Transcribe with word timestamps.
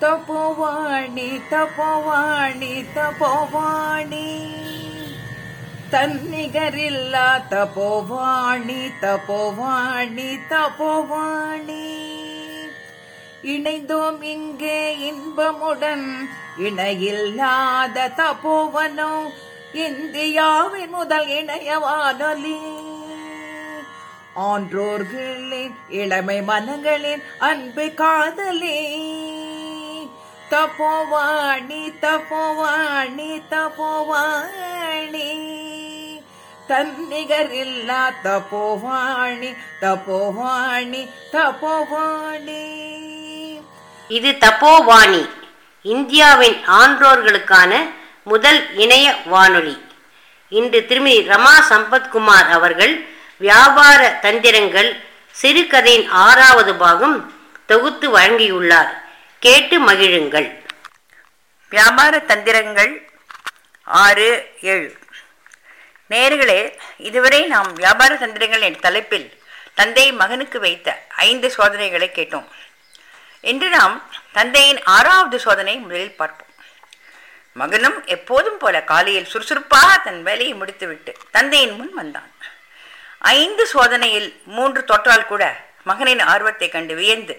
தபோவாணி 0.00 1.28
தபோவாணி 1.50 2.72
தபோவாணி 2.94 4.28
தன்னிகரில்லா 5.90 7.26
தபோவாணி 7.50 8.80
தபோவாணி 9.02 10.30
தபோவாணி 10.50 11.84
இணைந்தோம் 13.46 14.20
இங்கே 14.26 14.78
இன்பமுடன் 15.08 16.06
இணையில்லாத 16.58 18.06
தபோவனோ 18.16 19.12
இந்தியாவின் 19.84 20.90
முதல் 20.90 21.30
இணைய 21.36 21.78
வானொலி 21.78 22.58
ஆன்றோர்களின் 24.34 25.74
இளமை 25.88 26.40
மனங்களின் 26.40 27.22
அன்பு 27.38 27.90
காதலே. 27.94 28.78
தபோவாணி 30.50 31.92
தபோவாணி 32.00 33.42
தபோவாணி 33.50 35.30
தன்னிகரில்லா 36.68 38.02
தபோவாணி 38.24 39.54
தபோவாணி 39.80 41.08
தபோவாணி 41.32 42.62
இது 44.08 44.30
தப்போவாணி 44.30 45.28
இந்தியாவின் 45.82 46.56
ஆன்றோர்களுக்கான 46.66 47.72
முதல் 48.24 48.76
இணைய 48.76 49.16
வானொலி. 49.26 49.76
இன்று 50.48 50.86
திருமதி 50.86 51.20
ரமா 51.20 51.54
சம்பத்குமார் 51.70 52.48
அவர்கள் 52.48 53.12
வியாபார 53.36 54.18
தந்திரங்கள் 54.22 55.04
சிறுகதையின் 55.42 56.08
ஆறாவது 56.08 56.74
பாகம் 56.74 57.34
தொகுத்து 57.66 58.18
வழங்கியுள்ளார். 58.18 58.92
கேட்டு 59.38 59.80
மகிழுங்கள். 59.80 60.62
வியாபார 61.68 62.18
தந்திரங்கள் 62.18 63.10
ஆறு 63.82 64.48
ஏழு. 64.60 64.98
நேர்களே 66.10 66.78
இதுவரை 66.96 67.46
நாம் 67.46 67.72
வியாபார 67.72 68.14
தந்திரங்கள் 68.14 68.60
என்ற 68.60 68.80
தலைப்பில் 68.80 69.42
தந்தை 69.74 70.12
மகனுக்கு 70.12 70.60
வைத்த 70.60 71.06
ஐந்து 71.08 71.50
சோதனைகளை 71.50 72.10
கேட்டோம். 72.14 72.48
இன்று 73.40 73.68
நாம் 73.68 74.10
தந்தையின் 74.32 74.82
ஆறாவது 74.82 75.40
சோதனை 75.40 75.76
முதலில் 75.76 76.16
பார்ப்போம். 76.16 76.48
மகனும் 77.52 78.04
எப்போதும் 78.04 78.58
போல 78.58 78.82
காலையில் 78.82 79.26
சுறுசுறுப்பாக 79.26 79.96
தன் 79.96 80.22
வேலையை 80.22 80.54
முடித்துவிட்டு 80.54 81.16
தந்தையின் 81.30 81.76
முன் 81.76 81.94
வந்தான். 81.94 82.32
ஐந்து 83.32 83.64
சோதனையில் 83.66 84.28
மூன்று 84.56 84.80
தொற்றால் 84.90 85.26
கூட 85.26 85.44
மகனின் 85.82 86.22
ஆர்வத்தை 86.32 86.68
கண்டு 86.68 86.94
வியந்து 86.94 87.34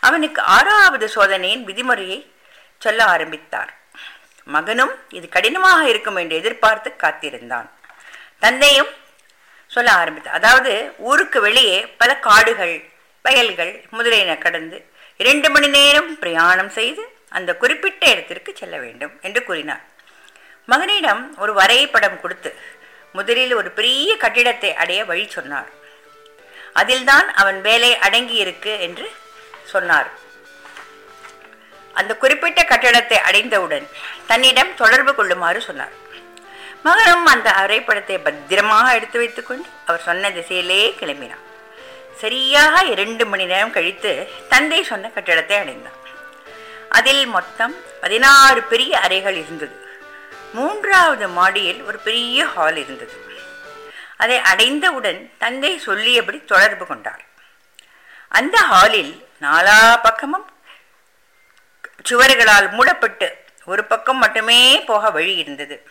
அவனுக்கு 0.00 0.40
ஆறாவது 0.56 1.06
சோதனையின் 1.08 1.64
விதிமுறையை 1.68 2.18
சொல்ல 2.78 3.00
ஆரம்பித்தார். 3.04 3.70
மகனும் 4.54 4.94
இது 5.18 5.26
கடினமாக 5.28 5.80
இருக்கும் 5.88 6.16
என்று 6.16 6.36
எதிர்பார்த்து 6.36 6.90
காத்திருந்தான். 6.96 7.68
தந்தையும் 8.38 8.90
சொல்ல 9.70 9.90
ஆரம்பித்தார். 9.92 10.38
அதாவது 10.40 10.72
ஊருக்கு 11.10 11.40
வெளியே 11.40 11.86
பல 12.00 12.10
காடுகள் 12.28 12.74
வயல்கள் 13.24 13.72
முதலியன 13.90 14.36
கடந்து 14.38 14.78
இரண்டு 15.16 15.48
மணி 15.50 15.68
நேரம் 15.68 16.10
பிரயாணம் 16.18 16.72
செய்து 16.78 17.02
அந்த 17.28 17.50
குறிப்பிட்ட 17.62 18.02
இடத்திற்கு 18.12 18.50
செல்ல 18.60 18.76
வேண்டும் 18.78 19.14
என்று 19.20 19.40
கூறினார். 19.44 19.82
மகனிடம் 20.68 21.22
ஒரு 21.42 21.52
வரைபடம் 21.52 22.20
கொடுத்து 22.20 22.50
முதலில் 23.12 23.54
ஒரு 23.54 23.70
பெரிய 23.70 24.16
கட்டிடத்தை 24.16 24.74
அடைய 24.74 25.04
வழி 25.04 25.24
சொன்னார். 25.28 25.70
அதில்தான் 26.72 27.28
அவன் 27.34 27.60
வேலை 27.60 27.98
அடங்கி 27.98 28.34
இருக்கு 28.34 28.80
என்று 28.80 29.06
சொன்னார். 29.64 30.10
அந்த 31.94 32.12
குறிப்பிட்ட 32.16 32.64
கட்டிடத்தை 32.64 33.18
அடைந்தவுடன் 33.28 33.86
தன்னிடம் 34.26 34.74
தொடர்பு 34.74 35.14
கொள்ளுமாறு 35.14 35.60
சொன்னார். 35.60 35.94
மகனும் 36.82 37.26
அந்த 37.26 37.48
அரைப்படத்தை 37.50 38.18
பத்திரமாக 38.18 38.94
எடுத்து 38.94 39.18
வைத்துக்கொண்டு 39.18 39.68
அவர் 39.86 40.06
சொன்ன 40.08 40.30
திசையிலே 40.30 40.82
கிளம்பினான். 41.00 41.44
சரியாக 42.22 42.84
இரண்டு 42.84 43.26
மணி 43.26 43.44
நேரம் 43.44 43.74
கழித்து 43.76 44.12
தந்தை 44.48 44.80
சொன்ன 44.84 45.10
கட்டிடத்தை 45.16 45.56
அடைந்தான். 45.56 45.98
அதில் 46.98 47.26
மொத்தம் 47.26 47.74
பதினாறு 48.00 48.62
பெரிய 48.62 48.92
அறைகள் 49.00 49.38
இருந்தது. 49.42 49.76
மூன்றாவது 50.52 51.28
மாடியில் 51.28 51.82
ஒரு 51.82 51.98
பெரிய 51.98 52.46
ஹால் 52.46 52.76
இருந்தது. 52.76 53.16
அதை 54.16 54.38
அடைந்தவுடன் 54.38 55.32
தங்கை 55.38 55.78
சொல்லியபடி 55.78 56.44
தொடர்பு 56.44 56.86
கொண்டார். 56.86 57.24
அந்த 58.28 58.58
ஹாலில் 58.58 59.26
நாலா 59.40 60.02
பக்கமும் 60.02 60.46
சுவர்களால் 62.10 62.70
மூடப்பட்டு 62.70 63.36
ஒரு 63.64 63.84
பக்கம் 63.84 64.16
மட்டுமே 64.16 64.80
போக 64.80 65.10
வழி 65.10 65.34
இருந்தது. 65.34 65.88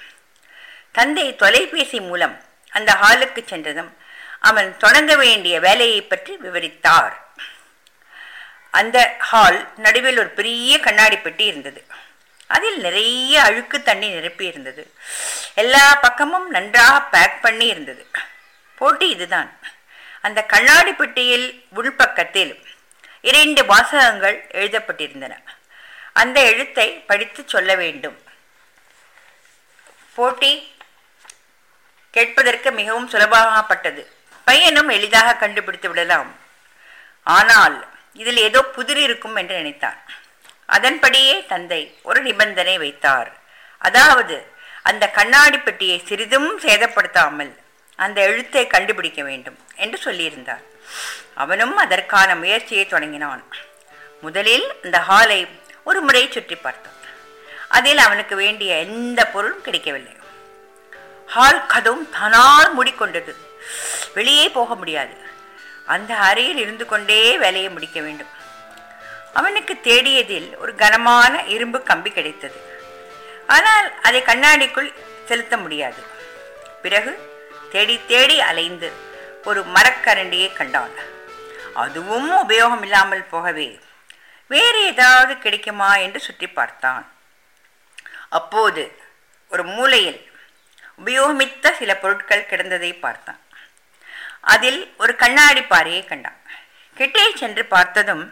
தந்தை 0.91 1.35
தொலைபேசி 1.35 1.99
மூலம் 2.01 2.43
அந்த 2.69 2.97
ஹாலுக்கு 3.01 3.41
சென்றதும் 3.45 3.97
அவன் 4.39 4.77
தொடங்க 4.77 5.15
வேண்டிய 5.15 5.59
வேலையை 5.59 6.01
பற்றி 6.01 6.37
விவரித்தார். 6.43 7.15
அந்த 8.71 9.15
ஹால் 9.19 9.69
நடுவில் 9.77 10.17
ஒரு 10.17 10.29
பெரிய 10.29 10.79
கண்ணாடி 10.79 11.17
பெட்டி 11.17 11.45
இருந்தது. 11.45 11.85
அதில் 12.49 12.79
நிறைய 12.79 13.41
அழுக்கு 13.41 13.77
தண்ணி 13.83 14.07
நிரப்பி 14.09 14.45
இருந்தது. 14.45 14.83
எல்லா 15.55 15.83
பக்கமும் 15.95 16.47
நன்றாக 16.49 17.01
பேக் 17.13 17.41
பண்ணி 17.41 17.65
இருந்தது. 17.65 18.03
போட்டி 18.79 19.09
இதுதான். 19.09 19.49
அந்த 20.21 20.39
கண்ணாடி 20.43 20.93
பெட்டியில் 20.93 21.47
உள்பக்கத்தில் 21.75 22.53
இரண்டு 23.21 23.65
வாசகங்கள் 23.65 24.37
எழுதப்பட்டிருந்தன. 24.51 25.33
அந்த 26.13 26.37
எழுத்தை 26.41 26.87
படித்து 27.09 27.43
சொல்ல 27.45 27.75
வேண்டும். 27.75 28.17
போட்டி 30.17 30.51
கேட்பதற்கு 32.11 32.71
மிகவும் 32.71 33.09
சுலபமாகப்பட்டது. 33.09 34.03
பையனும் 34.45 34.89
எளிதாக 34.89 35.35
கண்டுபிடித்து 35.35 35.89
விடலாம். 35.89 36.31
ஆனால் 37.23 37.75
இதில் 38.13 38.45
ஏதோ 38.47 38.61
புதிர் 38.77 39.01
இருக்கும் 39.07 39.35
என்று 39.35 39.55
நினைத்தான். 39.55 39.99
அதன்படியே 40.75 41.35
தந்தை 41.51 41.81
ஒரு 42.09 42.19
நிபந்தனை 42.21 42.75
வைத்தார். 42.77 43.29
அதாவது 43.87 44.35
அந்த 44.89 45.05
கண்ணாடி 45.17 45.57
பெட்டியை 45.57 45.97
சிறிதும் 46.09 46.49
சேதப்படுத்தாமல் 46.59 47.51
அந்த 47.99 48.17
எழுத்தை 48.21 48.63
கண்டுபிடிக்க 48.67 49.21
வேண்டும் 49.29 49.57
என்று 49.75 49.97
சொல்லியிருந்தார். 50.05 50.63
அவனும் 51.43 51.75
அதற்கான 51.83 52.29
முயற்சியை 52.35 52.85
தொடங்கினான். 52.87 53.43
முதலில் 54.21 54.67
அந்த 54.83 54.97
ஹாலை 55.09 55.41
ஒரு 55.89 55.99
முறை 56.01 56.23
சுற்றி 56.31 56.55
பார்த்தான். 56.55 56.97
அதில் 57.77 58.01
அவனுக்கு 58.05 58.35
வேண்டிய 58.35 58.71
எந்த 58.85 59.19
பொருளும் 59.33 59.65
கிடைக்கவில்லை. 59.67 60.15
ஹால் 61.35 61.65
கதவும் 61.73 62.07
தனால் 62.17 62.71
மூடிக்கொண்டது. 62.77 63.33
வெளியே 64.17 64.45
போக 64.57 64.75
முடியாது. 64.75 65.15
அந்த 65.95 66.11
அறையில் 66.29 66.59
இருந்து 66.63 66.85
கொண்டே 66.85 67.21
வேலையை 67.43 67.69
முடிக்க 67.69 67.99
வேண்டும். 68.01 68.33
அவனுக்கு 69.33 69.73
தேடியதில் 69.87 70.49
ஒரு 70.57 70.71
கனமான 70.75 71.33
இரும்பு 71.55 71.79
கம்பி 71.83 72.11
கிடைத்தது. 72.11 72.59
ஆனால் 73.55 73.87
அதை 74.01 74.21
கண்ணாடிக்குள் 74.21 74.89
செலுத்த 75.29 75.57
முடியாது. 75.57 76.01
பிறகு 76.83 77.11
தேடி 77.73 77.95
தேடி 78.11 78.37
அலைந்து 78.49 78.89
ஒரு 79.43 79.61
மரக்கரண்டியை 79.75 80.49
கண்டான். 80.53 80.95
அதுவும் 81.73 82.31
உபயோகம் 82.43 82.81
இல்லாமல் 82.81 83.29
போகவே 83.33 83.69
வேறு 84.47 84.79
ஏதாவது 84.85 85.33
கிடைக்குமா 85.37 85.89
என்று 86.05 86.19
சுற்றி 86.19 86.47
பார்த்தான். 86.47 87.03
அப்போது 88.29 88.83
ஒரு 89.51 89.63
மூலையில் 89.75 90.19
உபயோகமித்த 91.01 91.71
சில 91.79 91.91
பொருட்கள் 91.97 92.49
கிடந்ததை 92.49 92.91
பார்த்தான். 92.99 93.41
அதில் 94.53 94.81
ஒரு 94.97 95.13
கண்ணாடி 95.15 95.61
பாறையை 95.61 96.03
கண்டான். 96.05 96.39
கிட்டே 96.97 97.25
சென்று 97.41 97.65
பார்த்ததும் 97.65 98.25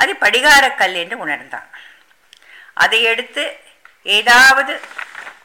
அது 0.00 0.12
படிகாரக்கல் 0.24 0.94
என்று 1.02 1.16
உணர்ந்தான். 1.24 1.68
அதை 2.84 3.00
எடுத்து 3.12 3.44
ஏதாவது 4.18 4.74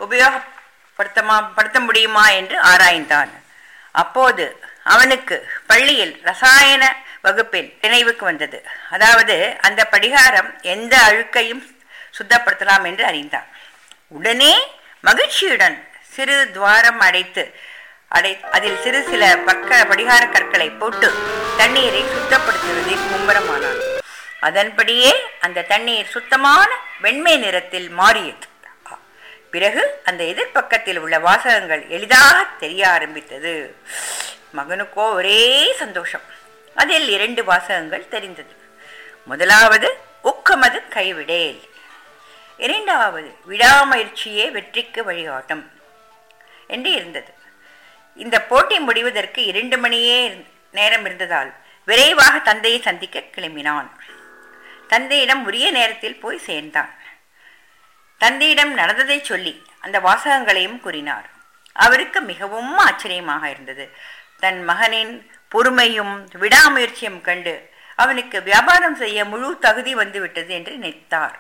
உபயோகப்படுத்தமா 0.06 1.38
படுத்த 1.56 1.80
முடியுமா 1.80 2.26
என்று 2.40 2.58
ஆராய்ந்தான். 2.72 3.32
அப்போது 4.02 4.46
அவனுக்கு 4.94 5.36
பள்ளியில் 5.72 6.14
ரசாயன 6.30 6.84
வகுப்பில் 7.26 7.70
நினைவுக்கு 7.82 8.24
வந்தது. 8.30 8.58
அதாவது 8.96 9.36
அந்த 9.68 9.82
படிகாரம் 9.92 10.50
எந்த 10.76 10.94
அழுக்கையும் 11.08 11.64
சுத்தப்படுத்தலாம் 12.18 12.86
என்று 12.90 13.06
அறிந்தான். 13.12 13.48
உடனே 14.18 14.54
மகிழ்ச்சியுடன் 15.08 15.78
சிறு 16.16 16.38
துவாரம் 16.56 17.00
அடைத்து 17.00 17.44
அடை 18.18 18.34
அதில் 18.52 18.82
சிறு 18.84 19.00
சில 19.12 19.24
பக்க 19.48 19.86
படிகார 19.92 20.24
கற்களை 20.30 20.70
போட்டு 20.82 21.10
தண்ணீரை 21.58 22.04
சுத்தப்படுத்துவதில் 22.14 23.08
மும்முரமானான். 23.12 23.82
அதன்படியே 24.48 25.12
அந்த 25.40 25.62
தண்ணீர் 25.62 26.14
சுத்தமான 26.16 26.70
வெண்மை 27.02 27.38
நிறத்தில் 27.38 27.90
மாறியது. 27.90 28.48
பிறகு 29.54 29.82
அந்த 30.06 30.22
எதிர்ப்பக்கத்தில் 30.24 30.98
உள்ள 30.98 31.20
வாசகங்கள் 31.20 31.82
எளிதாக 31.88 32.38
தெரிய 32.60 32.84
ஆரம்பித்தது. 32.90 33.54
மகனுக்கோ 34.58 35.04
ஒரே 35.20 35.42
சந்தோஷம். 35.74 36.26
அதில் 36.76 37.08
இரண்டு 37.10 37.44
வாசகங்கள் 37.44 38.12
தெரிந்தது. 38.14 38.54
முதலாவது 39.26 39.88
ஊக்கமது 40.24 40.80
கைவிடேல் 40.90 41.62
இரண்டாவது 42.58 43.30
விடாமுயற்சியே 43.50 44.46
வெற்றிக்கு 44.52 45.04
வழிகாட்டும் 45.04 45.64
என்று 46.68 46.92
இருந்தது. 46.92 47.32
இந்த 48.16 48.38
போட்டி 48.42 48.80
முடிவதற்கு 48.80 49.42
இரண்டு 49.52 49.78
மணியே 49.78 50.20
நேரம் 50.72 51.06
இருந்ததால் 51.06 51.52
விரைவாக 51.86 52.40
தந்தையை 52.40 52.82
சந்திக்க 52.82 53.24
கிளம்பினான். 53.36 53.90
தந்தையிடம் 54.94 55.44
உரிய 55.50 55.68
நேரத்தில் 55.78 56.22
போய் 56.24 56.46
சேர்ந்தான். 56.48 56.92
தந்தையிடம் 58.22 58.74
நடந்ததை 58.80 59.18
சொல்லி 59.30 59.54
அந்த 59.86 59.98
வாசகங்களையும் 60.08 60.80
கூறினார். 60.86 61.28
அவருக்கு 61.86 62.20
மிகவும் 62.32 62.74
ஆச்சரியமாக 62.88 63.44
இருந்தது. 63.54 63.86
தன் 64.44 64.60
மகனின் 64.70 65.14
பொறுமையும் 65.54 66.16
விடாமுயற்சியும் 66.42 67.22
கண்டு 67.28 67.54
அவனுக்கு 68.04 68.38
வியாபாரம் 68.50 68.98
செய்ய 69.02 69.26
முழு 69.32 69.50
தகுதி 69.66 69.92
வந்துவிட்டது 70.02 70.52
என்று 70.58 70.74
நினைத்தார். 70.78 71.38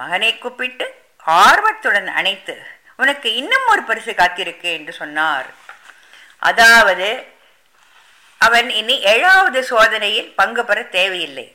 மகனை 0.00 0.30
கூப்பிட்டு 0.38 0.86
ஆர்வத்துடன் 1.42 2.08
அணைத்து 2.20 2.54
உனக்கு 3.02 3.28
இன்னும் 3.40 3.66
ஒரு 3.72 3.82
பரிசு 3.88 4.12
காத்திருக்கு 4.12 4.68
என்று 4.78 4.92
சொன்னார். 5.00 5.48
அதாவது 6.50 7.08
அவன் 8.40 8.68
இனி 8.80 8.96
ஏழாவது 9.12 9.60
சோதனையில் 9.70 10.30
பங்கு 10.40 10.64
பெற 10.64 10.78
தேவையில்லை. 10.96 11.46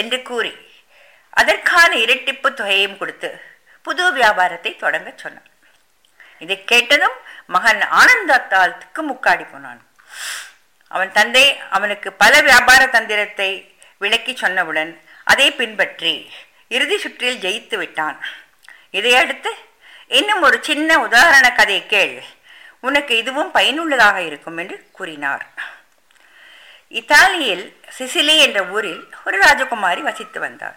என்று 0.00 0.18
கூறி 0.30 0.52
அதற்கான 1.40 1.90
இரட்டிப்பு 2.04 2.48
தொகையும் 2.60 2.98
கொடுத்து 3.00 3.30
புது 3.86 4.04
வியாபாரத்தை 4.18 4.72
தொடங்க 4.82 5.08
சொன்னான். 5.22 5.50
இதை 6.42 6.56
கேட்டதும் 6.70 7.16
மகன் 7.54 7.82
ஆனந்தத்தால் 8.00 8.78
திக்குமுக்காடி 8.80 9.44
போனான். 9.52 9.80
அவன் 10.94 11.12
தந்தை 11.18 11.44
அவனுக்கு 11.76 12.08
பல 12.22 12.32
வியாபார 12.48 12.82
தந்திரத்தை 12.96 13.50
விளக்கி 14.02 14.32
சொன்னவுடன் 14.42 14.92
அதை 15.32 15.48
பின்பற்றி 15.60 16.14
இறுதி 16.76 16.96
சுற்றில் 17.04 17.42
ஜெயித்து 17.44 17.76
விட்டான். 17.82 18.18
இதையடுத்து 18.98 19.50
இன்னும் 20.18 20.42
ஒரு 20.48 20.56
சின்ன 20.68 20.90
உதாரண 21.06 21.46
கதை 21.60 21.78
கேள். 21.92 22.16
உனக்கு 22.88 23.12
இதுவும் 23.22 23.54
பயனுள்ளதாக 23.56 24.18
இருக்கும் 24.28 24.58
என்று 24.62 24.76
கூறினார். 24.96 25.44
இத்தாலியில் 26.98 27.64
சிசிலி 27.96 28.34
என்ற 28.46 28.58
ஊரில் 28.74 29.00
ஒரு 29.26 29.36
ராஜகுமாரி 29.44 30.02
வசித்து 30.08 30.38
வந்தாள் 30.40 30.76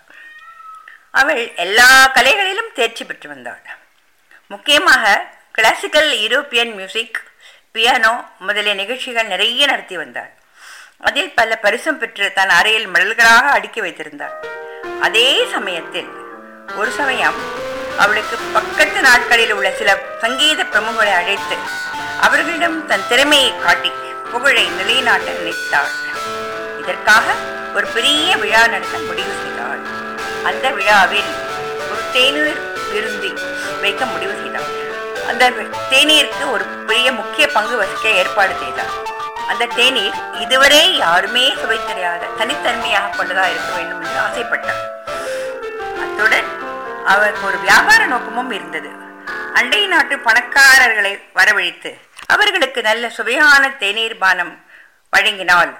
அவள் 1.19 1.42
எல்லா 1.64 1.90
கலைகளிலும் 2.16 2.72
தேர்ச்சி 2.78 3.04
பெற்று 3.06 3.28
வந்தாள். 3.30 3.62
முக்கியமாக 4.54 5.04
கிளாசிக்கல் 5.52 6.10
யூரோப்பியன் 6.24 6.74
மியூசிக் 6.80 7.19
பியானோ 7.75 8.14
முதலிய 8.48 8.74
நிகழ்ச்சிகள் 8.81 9.31
நிறைய 9.34 9.66
நடத்தி 9.66 9.96
வந்தாள். 9.98 10.31
அதில் 11.08 11.31
பல 11.40 11.58
பரிசும் 11.66 12.00
பெற்று 12.02 12.28
தன் 12.38 12.54
அறையில் 12.60 12.88
மடல்களாக 12.94 13.46
அடுக்கி 13.58 13.81
வைத்திருந்தாள். 13.81 14.36
அதே 15.08 15.30
சமயத்தில் 15.56 16.10
ஒரு 16.80 16.92
சமயம் 17.00 17.38
அவளுக்கு 18.04 18.38
பக்கத்து 18.58 19.00
நாட்களில் 19.02 19.54
உள்ள 19.58 19.69
சில 19.81 19.90
சங்கீத 20.24 20.60
பிரமுகளை 20.74 21.14
அழைத்து 21.22 21.58
அவர்களிடம் 22.25 22.80
தன் 22.90 23.08
திறமையை 23.12 23.52
காட்டி 23.66 23.90
புகழை 24.32 24.66
நிலைநாட்ட 24.80 25.30
நினைத்தாள். 25.32 25.92
இதற்காக 26.82 27.26
ஒரு 27.76 27.88
பெரிய 27.96 28.38
விழா 28.44 28.64
நடத்த 28.68 28.98
முடிவு 29.08 29.34
செய்தாள். 29.44 29.82
அந்த 30.50 30.66
விழாவில் 30.78 31.32
ஒரு 31.92 32.04
தேநீர் 32.16 32.62
விருந்தி 32.92 33.32
வைக்க 33.82 34.06
முடிவு 34.06 34.36
செய்தாள். 34.42 34.70
அந்த 35.30 35.46
தேநீருக்கு 35.92 36.46
ஒரு 36.56 36.66
பெரிய 36.90 37.08
முக்கிய 37.12 37.46
பங்கு 37.48 37.76
வசிக்க 37.78 38.08
ஏற்பாடு 38.22 38.54
செய்தார் 38.64 38.94
அந்த 39.52 39.66
தேநீர் 39.76 40.18
இதுவரை 40.44 40.98
யாருமே 40.98 41.44
சுவைத்தறியாத 41.62 42.30
தனித்தன்மையாக 42.40 43.12
கொண்டதா 43.18 43.46
இருக்க 43.54 43.72
வேண்டும் 43.76 44.02
என்று 44.06 44.20
ஆசைப்பட்டார் 44.28 44.82
அத்துடன் 46.04 46.50
அவருக்கு 47.14 47.46
ஒரு 47.48 47.60
வியாபார 47.66 48.02
நோக்கமும் 48.06 48.52
இருந்தது. 48.52 48.90
அண்டை 49.54 49.84
நாட்டு 49.94 50.16
பணக்காரர்களை 50.28 51.14
வரவழைத்து 51.34 51.92
அவர்களுக்கு 52.34 52.80
நல்ல 52.90 53.10
சுவையான 53.18 53.64
தேநீர் 53.84 54.18
பானம் 54.24 54.54
வழங்கினால் 55.14 55.74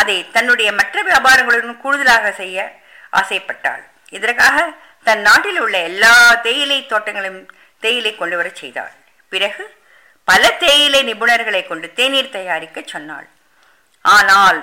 அதை 0.00 0.16
தன்னுடைய 0.36 0.68
மற்ற 0.80 0.96
வியாபாரங்களுடன் 1.02 1.80
கூடுதலாக 1.84 2.32
செய்ய 2.32 2.58
ஆசைப்பட்டாள். 3.20 3.82
இதற்காக 4.16 4.56
தன் 5.06 5.22
நாட்டில் 5.26 5.60
உள்ள 5.64 5.76
எல்லா 5.90 6.12
தேயிலை 6.46 6.78
தோட்டங்களையும் 6.86 7.42
தேயிலை 7.84 8.12
கொண்டு 8.16 8.36
வர 8.36 8.48
செய்தாள். 8.60 8.94
பிறகு 9.32 9.64
பல 10.28 10.50
தேயிலை 10.64 11.00
நிபுணர்களை 11.10 11.62
கொண்டு 11.66 11.86
தேநீர் 11.98 12.34
தயாரிக்க 12.36 12.78
சொன்னாள். 12.86 13.28
ஆனால் 14.04 14.60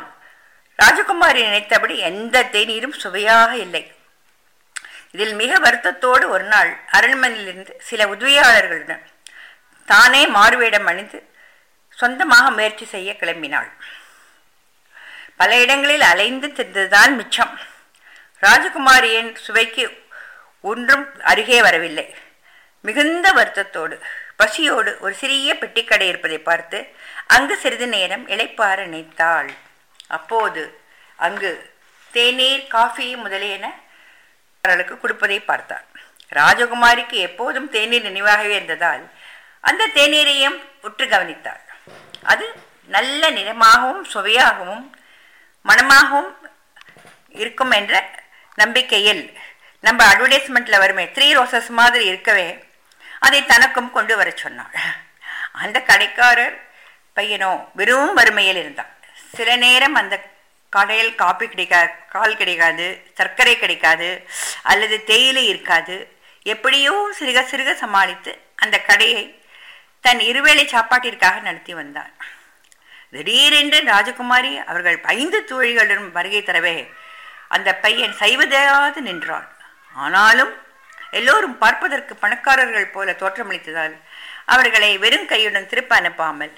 ராஜகுமாரி 0.79 1.41
நினைத்தபடி 1.47 1.95
எந்த 2.11 2.43
தேநீரும் 2.55 2.95
சுவையாக 3.03 3.51
இல்லை. 3.65 3.83
இதில் 5.15 5.35
மிக 5.41 5.51
வருத்தத்தோடு 5.65 6.25
ஒரு 6.35 6.45
நாள் 6.53 6.71
அரண்மனையிலிருந்து 6.91 7.73
சில 7.89 8.07
உதவியாளர்களுடன் 8.13 9.03
தானே 9.87 10.21
மாறுவேடம் 10.35 10.87
அணிந்து 10.91 11.19
சொந்தமாக 11.99 12.45
முயற்சி 12.55 12.85
செய்ய 12.93 13.09
கிளம்பினாள். 13.19 13.69
பல 15.39 15.49
இடங்களில் 15.63 16.05
அலைந்து 16.11 16.47
சென்றதுதான் 16.57 17.13
மிச்சம். 17.19 17.53
ராஜகுமாரியின் 18.43 19.31
சுவைக்கு 19.45 19.85
ஒன்றும் 20.71 21.05
அருகே 21.31 21.59
வரவில்லை. 21.67 22.07
மிகுந்த 22.85 23.27
வருத்தத்தோடு 23.37 23.95
பசியோடு 24.41 24.91
ஒரு 25.05 25.13
சிறிய 25.21 25.53
பெட்டிக்கடை 25.61 26.07
இருப்பதை 26.11 26.39
பார்த்து 26.49 26.79
அங்கு 27.35 27.55
சிறிது 27.63 27.87
நேரம் 27.95 28.25
இழைப்பார 28.33 28.77
நினைத்தாள். 28.85 29.49
அப்போது 30.17 30.63
அங்கு 31.27 31.51
தேநீர் 32.13 32.65
காஃபி 32.75 33.07
முதலியன 33.23 33.65
அவர்களுக்கு 34.63 34.95
கொடுப்பதை 34.99 35.39
பார்த்தார் 35.49 35.85
ராஜகுமாரிக்கு 36.31 37.17
எப்போதும் 37.27 37.67
தேநீர் 37.75 38.07
நினைவாகவே 38.09 38.53
இருந்ததால் 38.59 39.03
அந்த 39.69 39.83
தேநீரையும் 39.97 40.57
உற்று 40.87 41.05
கவனித்தாள். 41.13 41.61
அது 42.31 42.45
நல்ல 42.95 43.29
நிறமாகவும் 43.37 44.03
சுவையாகவும் 44.13 44.83
மனமாகவும் 45.69 46.31
இருக்கும் 47.41 47.73
என்ற 47.79 47.93
நம்பிக்கையில் 48.61 49.23
நம்ம 49.87 50.01
அட்வர்டைஸ்மெண்ட்டில் 50.11 50.83
வருமே 50.83 51.05
த்ரீ 51.15 51.27
ரோசஸ் 51.37 51.71
மாதிரி 51.79 52.05
இருக்கவே 52.11 52.47
அதை 53.25 53.39
தனக்கும் 53.51 53.91
கொண்டு 53.95 54.13
வர 54.19 54.29
சொன்னாள். 54.43 54.75
அந்த 55.63 55.77
கடைக்காரர் 55.89 56.55
பையனோ 57.17 57.51
வெறும் 57.79 58.13
வறுமையில் 58.19 58.59
இருந்தான். 58.63 58.91
சில 59.37 59.49
நேரம் 59.65 59.95
அந்த 60.01 60.15
கடையில் 60.73 61.11
காப்பி 61.21 61.45
கிடைக்கா 61.47 61.79
கால் 62.13 62.37
கிடைக்காது 62.39 62.85
சர்க்கரை 63.17 63.55
கிடைக்காது 63.59 64.09
அல்லது 64.71 64.95
தேயிலை 65.09 65.43
இருக்காது 65.51 65.95
எப்படியோ 66.53 66.93
சிறுக 67.19 67.39
சிறுக 67.51 67.73
சமாளித்து 67.83 68.33
அந்த 68.63 68.75
கடையை 68.89 69.23
தன் 70.05 70.21
இருவேளை 70.29 70.63
சாப்பாட்டிற்காக 70.65 71.41
நடத்தி 71.41 71.73
வந்தார். 71.73 72.11
திடீரென்று 73.11 73.79
ராஜகுமாரி 73.91 74.51
அவர்கள் 74.71 74.97
ஐந்து 75.13 75.39
தோழிகளிடம் 75.49 76.11
வருகை 76.17 76.41
தரவே 76.41 76.77
அந்த 77.47 77.69
பையன் 77.83 78.15
சைவதையாது 78.19 78.99
நின்றான். 79.07 79.47
ஆனாலும் 80.03 80.53
எல்லோரும் 81.11 81.57
பார்ப்பதற்கு 81.57 82.13
பணக்காரர்கள் 82.15 82.93
போல 82.95 83.15
தோற்றமளித்ததால் 83.21 83.95
அவர்களை 84.45 84.91
வெறும் 85.03 85.27
கையுடன் 85.27 85.69
திருப்ப 85.71 85.91
அனுப்பாமல் 85.99 86.53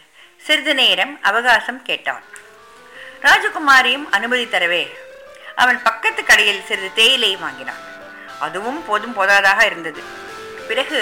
சிறிது 0.46 0.74
நேரம் 0.82 1.14
அவகாசம் 1.22 1.82
கேட்டான். 1.90 2.26
ராஜகுமாரியும் 3.22 4.08
அனுமதி 4.18 4.46
தரவே 4.46 4.84
அவன் 5.56 5.80
பக்கத்து 5.88 6.24
கடையில் 6.24 6.66
சிறிது 6.66 6.92
தேயிலை 7.00 7.32
வாங்கினான். 7.46 7.84
அதுவும் 8.46 8.82
போதும் 8.88 9.18
போதாதாக 9.18 9.62
இருந்தது. 9.72 10.02
பிறகு 10.68 11.02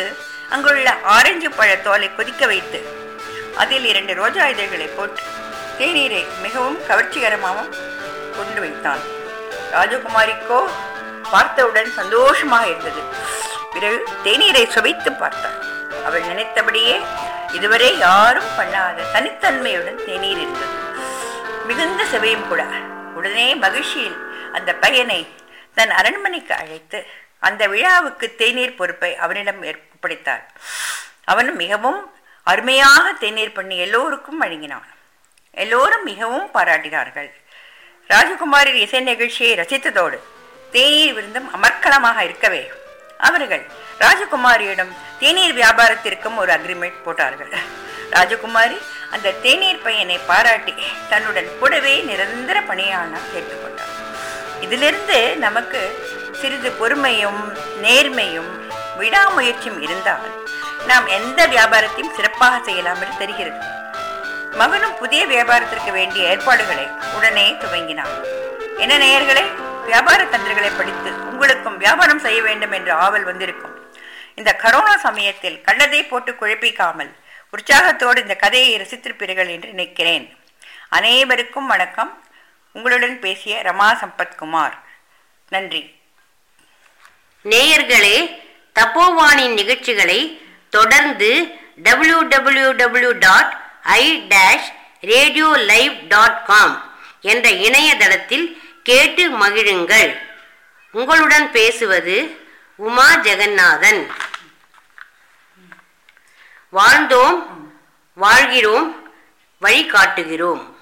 அங்குள்ள 0.53 0.89
ஆரஞ்சு 1.15 1.49
பழ 1.51 1.69
தோலை 1.77 2.07
கொதிக்க 2.15 2.45
வைத்து 2.45 2.79
அதில் 3.61 3.85
இரண்டு 3.85 4.13
ரோஜா 4.13 4.47
இதழ்களை 4.53 4.87
போட்டு 4.87 5.21
தேநீரை 5.79 6.23
மிகவும் 6.41 6.79
கவர்ச்சிகரமாகவும் 6.89 7.71
கொண்டு 8.37 8.59
வைத்தான். 8.59 9.01
ராஜகுமாரிக்கோ 9.71 10.59
பார்த்தவுடன் 11.31 11.89
சந்தோஷமாக 11.99 12.67
இருந்தது. 12.67 13.01
பிறகு 13.73 13.97
தேநீரை 14.23 14.63
சுவைத்து 14.75 15.11
பார்த்தாள் 15.11 15.57
அவள் 16.07 16.21
நினைத்தபடியே 16.21 16.95
இதுவரை 17.57 17.97
யாரும் 17.97 18.51
பண்ணாத 18.57 19.07
தனித்தன்மையுடன் 19.13 19.99
தேநீர் 20.05 20.41
இருந்தது. 20.43 20.73
மிகுந்த 21.65 22.05
சுவையும் 22.05 22.47
கூட. 22.47 22.63
உடனே 23.19 23.55
மகிழ்ச்சியில் 23.55 24.17
அந்த 24.51 24.73
பையனை 24.83 25.21
தன் 25.73 25.89
அரண்மனைக்கு 25.89 26.53
அழைத்து 26.55 26.99
அந்த 27.39 27.67
விழாவுக்கு 27.67 28.35
தேநீர் 28.35 28.77
பொறுப்பை 28.79 29.15
அவனிடம் 29.15 29.63
ஒப்படைத்தார் 29.63 30.43
அவன் 31.31 31.55
மிகவும் 31.55 31.99
அருமையாக 32.43 33.13
தேநீர் 33.13 33.55
பண்ணி 33.57 33.77
எல்லோருக்கும் 33.77 34.41
வழங்கினான். 34.43 34.87
எல்லோரும் 35.51 36.03
மிகவும் 36.03 36.47
பாராட்டினார்கள். 36.53 37.29
ராஜகுமாரின் 38.09 38.79
இசை 38.85 38.99
நிகழ்ச்சியை 38.99 39.53
ரசித்ததோடு 39.57 40.17
தேநீர் 40.71 41.13
விருந்தும் 41.13 41.49
அமர்க்கலமாக 41.55 42.19
இருக்கவே. 42.23 42.71
அவர்கள் 43.17 43.63
ராஜகுமாரியிடம் 43.99 44.91
தேநீர் 45.19 45.57
வியாபாரத்திற்கும் 45.61 46.37
ஒரு 46.37 46.51
அக்ரிமெண்ட் 46.57 47.03
போட்டார்கள். 47.05 47.51
ராஜகுமாரி 48.11 48.77
அந்த 49.11 49.33
தேநீர் 49.45 49.83
பையனை 49.85 50.17
பாராட்டி 50.27 50.73
தன்னுடன் 51.09 51.49
கூடவே 51.59 51.93
நிரந்தர 52.09 52.57
பணியான 52.61 53.21
கேட்டுக்கொண்டார் 53.33 53.93
இதிலிருந்து 54.65 55.17
நமக்கு 55.45 55.81
சிறிது 56.39 56.69
பொறுமையும் 56.71 57.57
நேர்மையும் 57.81 58.49
விடாமுயற்சியும் 58.99 59.81
இருந்தால் 59.81 60.43
நாம் 60.87 61.07
எந்த 61.07 61.47
வியாபாரத்தையும் 61.47 62.15
சிறப்பாக 62.15 62.63
செய்யலாம் 62.63 63.01
என்று 63.01 63.17
தெரிகிறது. 63.17 63.65
மகனும் 64.51 64.97
புதிய 64.97 65.25
வியாபாரத்திற்கு 65.25 65.91
வேண்டிய 65.91 66.29
ஏற்பாடுகளை 66.29 66.87
உடனே 67.15 67.51
துவங்கினான். 67.51 68.13
என்ன 68.77 68.97
நேயர்களே 68.97 69.43
வியாபார 69.85 70.25
தந்திரங்களை 70.25 70.69
படித்து 70.69 71.11
உங்களுக்கும் 71.25 71.77
வியாபாரம் 71.77 72.19
செய்ய 72.19 72.41
வேண்டும் 72.41 72.71
என்ற 72.71 72.95
ஆவல் 72.95 73.23
வந்திருக்கும். 73.23 73.93
இந்த 74.35 74.59
கரோனா 74.63 74.95
சமயத்தில் 74.95 75.61
கண்டதை 75.61 76.03
போட்டு 76.03 76.31
குழப்பிக்காமல் 76.31 77.11
உற்சாகத்தோடு 77.49 78.21
இந்த 78.21 78.35
கதையை 78.35 78.81
ரசித்திருப்பீர்கள் 78.81 79.49
என்று 79.49 79.69
நினைக்கிறேன். 79.69 80.37
அனைவருக்கும் 80.89 81.67
வணக்கம். 81.67 82.23
உங்களுடன் 82.73 83.19
பேசிய 83.19 83.61
ரமா 83.63 83.97
சம்பத்குமார். 84.01 84.73
நன்றி. 85.49 86.03
நேயர்களே 87.45 88.41
தப்போவானின் 88.79 89.53
நிகழ்ச்சிகளை 89.53 90.41
தொடர்ந்து 90.69 91.47
W 91.75 92.21
W 92.21 92.71
W 92.71 93.11
dot 93.11 93.57
I 93.83 94.21
dash 94.21 94.69
radio 95.01 95.55
live 95.57 96.07
dot 96.07 96.45
com 96.45 96.93
என்ற 97.21 97.49
இணையதளத்தில் 97.49 98.61
கேட்டு 98.83 99.29
மகிழுங்கள். 99.39 100.17
உங்களுடன் 100.91 101.51
பேசுவது 101.51 102.37
உமா 102.75 103.15
ஜெகநாதன். 103.15 104.11
வாழ்ந்தோம் 106.73 107.43
வாழ்கிறோம் 108.13 109.13
வழிகாட்டுகிறோம். 109.61 110.74